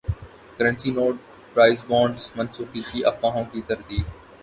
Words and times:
currency 0.57 0.91
note 0.91 1.15
prize 1.53 1.83
bonds 1.87 2.29
منسوخی 2.35 2.81
کی 2.91 3.05
افواہوں 3.05 3.43
کی 3.51 3.61
تردید 3.67 4.05